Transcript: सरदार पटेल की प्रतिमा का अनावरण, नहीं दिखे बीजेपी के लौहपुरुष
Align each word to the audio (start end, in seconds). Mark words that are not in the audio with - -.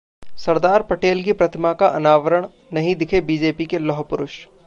सरदार 0.37 0.81
पटेल 0.83 1.21
की 1.23 1.33
प्रतिमा 1.33 1.73
का 1.73 1.87
अनावरण, 1.89 2.47
नहीं 2.73 2.95
दिखे 2.95 3.21
बीजेपी 3.21 3.65
के 3.65 3.79
लौहपुरुष 3.79 4.43